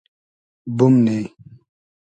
[0.77, 1.23] بومنی